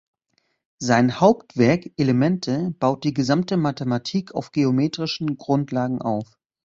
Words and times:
Sein 0.79 1.19
Hauptwerk 1.19 1.91
„Elemente“ 1.95 2.73
baut 2.79 3.03
die 3.03 3.13
gesamte 3.13 3.55
Mathematik 3.55 4.33
auf 4.33 4.51
geometrischen 4.51 5.37
Grundlagen 5.37 6.01
auf. 6.01 6.39